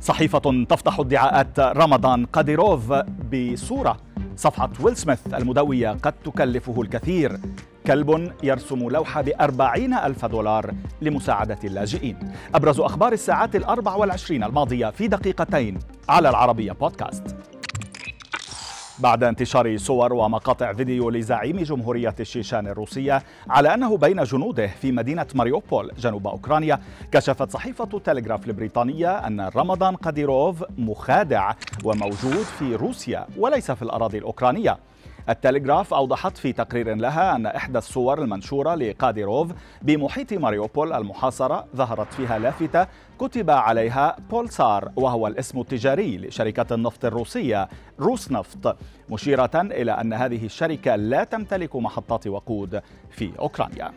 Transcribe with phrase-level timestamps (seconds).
[0.00, 2.92] صحيفة تفتح ادعاءات رمضان قاديروف
[3.32, 3.96] بصورة.
[4.36, 7.40] صفحة ويل سميث المدوية قد تكلفه الكثير.
[7.86, 12.32] كلب يرسم لوحة بأربعين ألف دولار لمساعدة اللاجئين.
[12.54, 17.36] أبرز أخبار الساعات الأربع والعشرين الماضية في دقيقتين على العربية بودكاست.
[19.00, 25.26] بعد انتشار صور ومقاطع فيديو لزعيم جمهورية الشيشان الروسية على أنه بين جنوده في مدينة
[25.34, 26.80] ماريوبول جنوب أوكرانيا
[27.12, 31.52] كشفت صحيفة تلغراف البريطانية أن رمضان قاديروف مخادع
[31.84, 34.78] وموجود في روسيا وليس في الأراضي الأوكرانية.
[35.30, 39.52] التلغراف أوضحت في تقرير لها أن إحدى الصور المنشورة لقاديروف
[39.82, 42.86] بمحيط ماريوبول المحاصرة ظهرت فيها لافتة
[43.18, 47.68] كتب عليها بولسار وهو الاسم التجاري لشركة النفط الروسية
[48.00, 48.76] روس نفط
[49.10, 53.92] مشيرة إلى أن هذه الشركة لا تمتلك محطات وقود في أوكرانيا.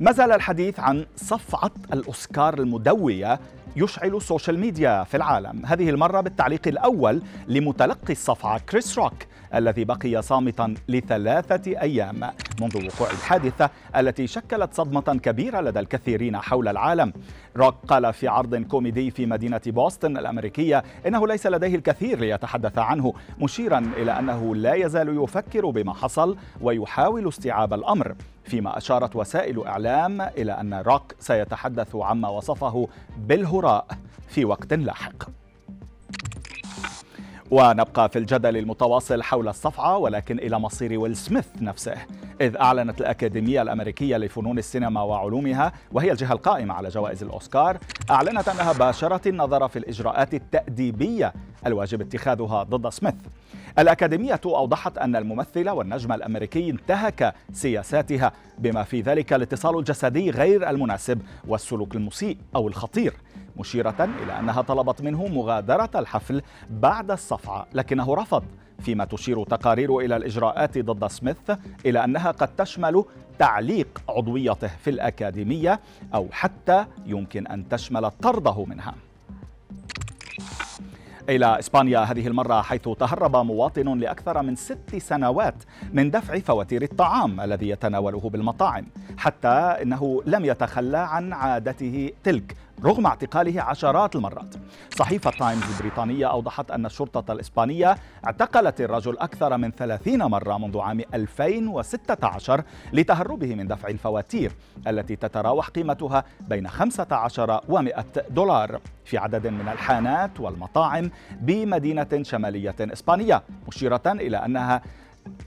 [0.00, 3.40] ما زال الحديث عن صفعة الأوسكار المدوية
[3.76, 5.66] يشعل ال social media في العالم.
[5.66, 9.14] هذه المرة بالتعليق الأول لمتلقي الصفعة كريس روك
[9.54, 12.30] الذي بقي صامتا لثلاثة أيام.
[12.60, 17.12] منذ وقوع الحادثة التي شكلت صدمة كبيرة لدى الكثيرين حول العالم.
[17.56, 23.14] روك قال في عرض كوميدي في مدينة بوسطن الأمريكية إنه ليس لديه الكثير ليتحدث عنه
[23.40, 30.20] مشيرا إلى أنه لا يزال يفكر بما حصل ويحاول استيعاب الأمر فيما أشارت وسائل إعلام
[30.20, 33.86] إلى أن روك سيتحدث عما وصفه بالهراء
[34.28, 35.35] في وقت لاحق.
[37.50, 41.94] ونبقى في الجدل المتواصل حول الصفعة ولكن إلى مصير ويل سميث نفسه.
[42.40, 47.78] إذ أعلنت الأكاديمية الأمريكية لفنون السينما وعلومها وهي الجهة القائمة على جوائز الأوسكار
[48.10, 51.32] أعلنت أنها باشرت النظر في الإجراءات التأديبية
[51.66, 53.14] الواجب اتخاذها ضد سميث.
[53.78, 61.22] الأكاديمية أوضحت أن الممثل والنجم الأمريكي انتهك سياساتها بما في ذلك الاتصال الجسدي غير المناسب
[61.48, 63.14] والسلوك المسيء أو الخطير
[63.56, 68.44] مشيرة إلى أنها طلبت منه مغادرة الحفل بعد الصفعة لكنه رفض
[68.80, 71.50] فيما تشير تقارير إلى الإجراءات ضد سميث
[71.86, 73.04] إلى أنها قد تشمل
[73.38, 75.80] تعليق عضويته في الأكاديمية
[76.14, 78.94] أو حتى يمكن أن تشمل طرده منها.
[81.28, 85.54] إلى إسبانيا هذه المرة حيث تهرب مواطن لأكثر من ست سنوات
[85.92, 88.86] من دفع فواتير الطعام الذي يتناوله بالمطاعم
[89.18, 92.56] حتى إنه لم يتخلى عن عادته تلك.
[92.84, 94.54] رغم اعتقاله عشرات المرات.
[94.96, 101.00] صحيفة تايمز البريطانية أوضحت أن الشرطة الإسبانية اعتقلت الرجل أكثر من 30 مرة منذ عام
[101.14, 104.52] 2016 لتهربه من دفع الفواتير
[104.86, 111.10] التي تتراوح قيمتها بين 15 و100 دولار في عدد من الحانات والمطاعم
[111.40, 114.82] بمدينة شمالية إسبانية مشيرة إلى أنها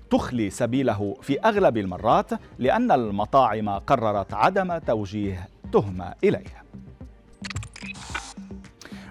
[0.09, 6.59] تخلي سبيله في أغلب المرات لأن المطاعم قررت عدم توجيه تهمة إليه.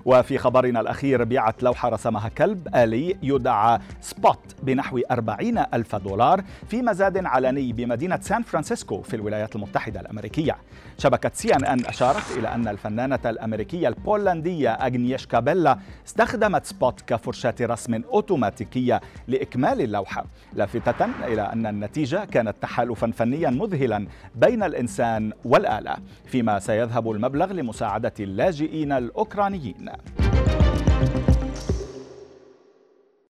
[0.09, 6.83] وفي خبرنا الأخير بيعت لوحة رسمها كلب آلي يدعى سبوت بنحو 40 ألف دولار في
[6.83, 10.57] مزاد علني بمدينة سان فرانسيسكو في الولايات المتحدة الأمريكية.
[10.99, 17.55] شبكة سي إن إن أشارت إلى أن الفنانة الأمريكية البولندية أغنيشكا بيلا استخدمت سبوت كفرشاة
[17.61, 25.97] رسم أوتوماتيكية لإكمال اللوحة لافتة إلى أن النتيجة كانت تحالفا فنيا مذهلا بين الإنسان والآلة
[26.27, 29.91] فيما سيذهب المبلغ لمساعدة اللاجئين الأوكرانيين.